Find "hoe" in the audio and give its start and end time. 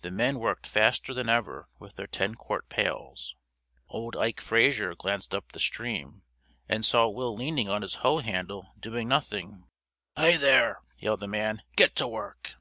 7.96-8.20